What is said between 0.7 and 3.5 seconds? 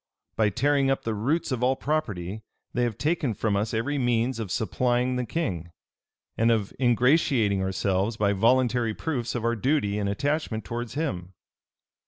up the roots of all property, they have taken